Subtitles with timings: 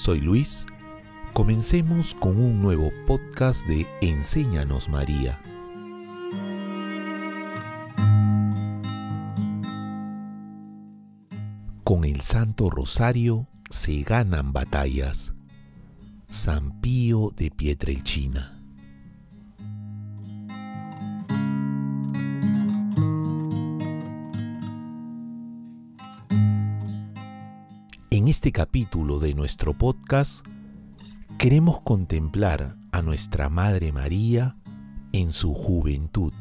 [0.00, 0.64] soy Luis.
[1.34, 5.38] Comencemos con un nuevo podcast de Enséñanos María.
[11.84, 15.34] Con el Santo Rosario se ganan batallas.
[16.28, 18.59] San Pío de Pietrelcina.
[28.20, 30.44] En este capítulo de nuestro podcast
[31.38, 34.58] queremos contemplar a nuestra Madre María
[35.12, 36.34] en su juventud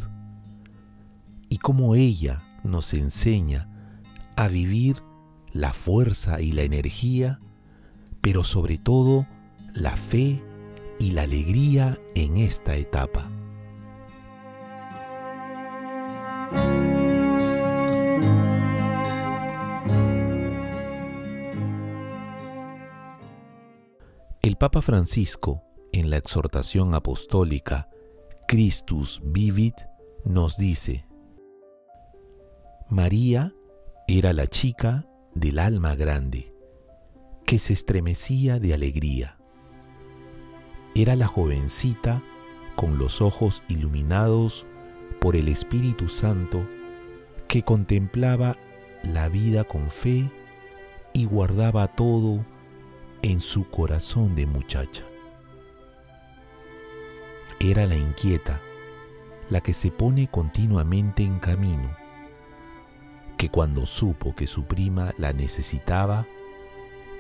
[1.48, 3.70] y cómo ella nos enseña
[4.36, 5.02] a vivir
[5.54, 7.40] la fuerza y la energía,
[8.20, 9.26] pero sobre todo
[9.74, 10.44] la fe
[11.00, 13.32] y la alegría en esta etapa.
[24.60, 27.88] Papa Francisco, en la exhortación apostólica
[28.46, 29.76] Christus Vivit,
[30.26, 31.06] nos dice,
[32.90, 33.54] María
[34.10, 36.54] era la chica del alma grande,
[37.46, 39.38] que se estremecía de alegría.
[40.94, 42.22] Era la jovencita
[42.76, 44.66] con los ojos iluminados
[45.22, 46.68] por el Espíritu Santo
[47.48, 48.58] que contemplaba
[49.04, 50.30] la vida con fe
[51.14, 52.46] y guardaba todo
[53.22, 55.04] en su corazón de muchacha.
[57.60, 58.62] Era la inquieta,
[59.50, 61.96] la que se pone continuamente en camino,
[63.38, 66.26] que cuando supo que su prima la necesitaba,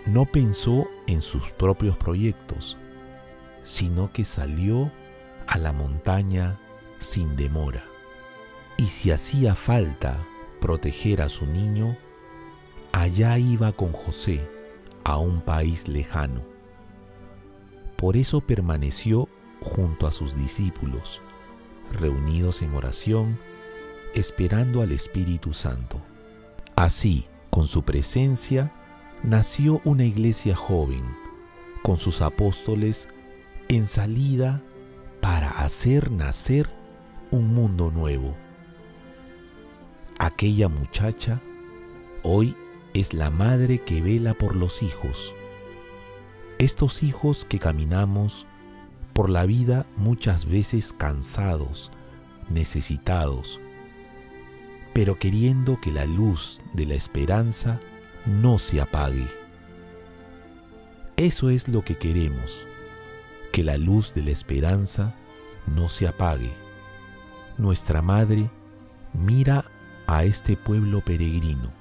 [0.05, 2.77] no pensó en sus propios proyectos,
[3.65, 4.91] sino que salió
[5.47, 6.57] a la montaña
[6.99, 7.83] sin demora.
[8.77, 10.17] Y si hacía falta
[10.61, 11.97] proteger a su niño,
[12.93, 14.58] allá iba con José
[15.09, 16.43] a un país lejano.
[17.97, 19.27] Por eso permaneció
[19.59, 21.19] junto a sus discípulos,
[21.91, 23.39] reunidos en oración,
[24.13, 25.99] esperando al Espíritu Santo.
[26.75, 28.71] Así, con su presencia,
[29.23, 31.03] nació una iglesia joven,
[31.81, 33.07] con sus apóstoles
[33.67, 34.61] en salida
[35.21, 36.69] para hacer nacer
[37.31, 38.35] un mundo nuevo.
[40.19, 41.41] Aquella muchacha
[42.21, 42.55] hoy
[42.93, 45.33] es la madre que vela por los hijos,
[46.57, 48.45] estos hijos que caminamos
[49.13, 51.91] por la vida muchas veces cansados,
[52.49, 53.59] necesitados,
[54.93, 57.79] pero queriendo que la luz de la esperanza
[58.25, 59.27] no se apague.
[61.15, 62.65] Eso es lo que queremos,
[63.51, 65.15] que la luz de la esperanza
[65.67, 66.51] no se apague.
[67.57, 68.49] Nuestra Madre
[69.13, 69.65] mira
[70.07, 71.71] a este pueblo peregrino,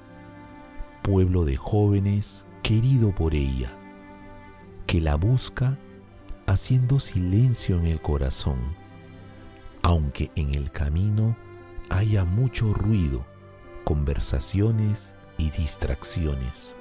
[1.01, 3.71] pueblo de jóvenes querido por ella,
[4.85, 5.77] que la busca
[6.45, 8.59] haciendo silencio en el corazón,
[9.81, 11.35] aunque en el camino
[11.89, 13.25] haya mucho ruido,
[13.83, 16.75] conversaciones y distracciones.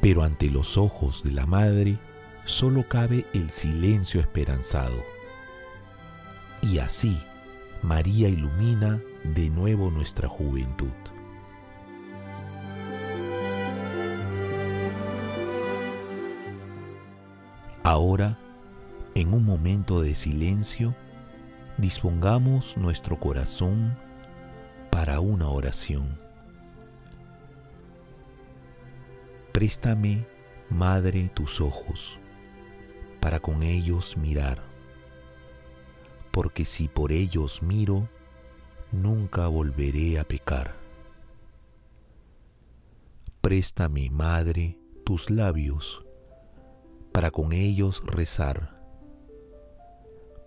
[0.00, 1.98] Pero ante los ojos de la Madre
[2.44, 5.04] solo cabe el silencio esperanzado.
[6.62, 7.18] Y así
[7.82, 10.99] María ilumina de nuevo nuestra juventud.
[17.90, 18.38] Ahora,
[19.16, 20.94] en un momento de silencio,
[21.76, 23.98] dispongamos nuestro corazón
[24.92, 26.16] para una oración.
[29.50, 30.24] Préstame,
[30.68, 32.20] Madre, tus ojos,
[33.18, 34.62] para con ellos mirar,
[36.30, 38.08] porque si por ellos miro,
[38.92, 40.76] nunca volveré a pecar.
[43.40, 46.04] Préstame, Madre, tus labios,
[47.12, 48.80] para con ellos rezar,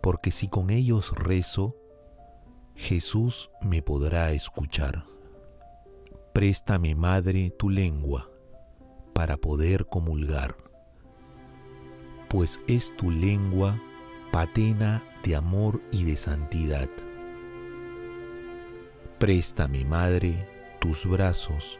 [0.02, 1.76] porque si con ellos rezo,
[2.76, 5.06] Jesús me podrá escuchar.
[6.34, 8.30] Préstame, Madre, tu lengua
[9.14, 10.56] para poder comulgar,
[12.28, 13.80] pues es tu lengua
[14.32, 16.90] patena de amor y de santidad.
[19.20, 20.50] Préstame, Madre,
[20.80, 21.80] tus brazos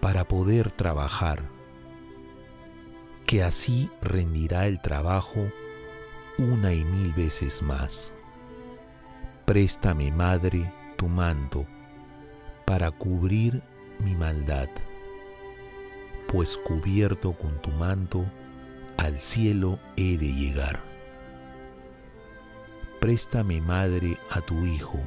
[0.00, 1.42] para poder trabajar,
[3.26, 5.50] que así rendirá el trabajo
[6.38, 8.12] una y mil veces más.
[9.44, 11.66] Préstame, Madre, tu manto
[12.64, 13.62] para cubrir
[14.02, 14.68] mi maldad,
[16.28, 18.24] pues cubierto con tu manto,
[18.96, 20.80] al cielo he de llegar.
[23.00, 24.98] Préstame, Madre, a tu Hijo,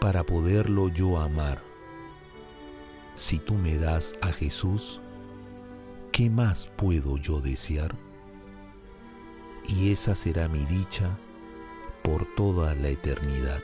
[0.00, 1.62] para poderlo yo amar.
[3.14, 5.00] Si tú me das a Jesús,
[6.16, 7.94] ¿qué más puedo yo desear?
[9.68, 11.10] Y esa será mi dicha
[12.02, 13.60] por toda la eternidad.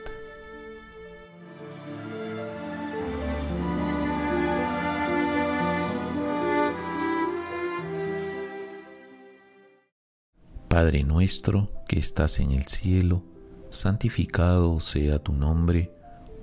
[10.67, 13.23] Padre nuestro que estás en el cielo,
[13.71, 15.91] santificado sea tu nombre,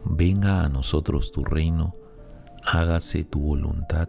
[0.04, 1.94] venga a nosotros tu reino,
[2.64, 4.08] hágase tu voluntad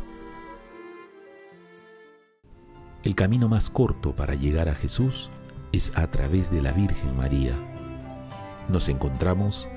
[3.03, 5.29] El camino más corto para llegar a Jesús
[5.71, 7.53] es a través de la Virgen María.
[8.69, 9.67] Nos encontramos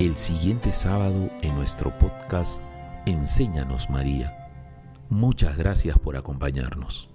[0.00, 2.60] el siguiente sábado en nuestro podcast
[3.06, 4.50] Enséñanos María.
[5.08, 7.08] Muchas gracias por acompañarnos.